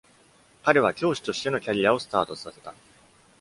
[0.63, 2.73] 彼は教師としてのキャリアをスタートさせた。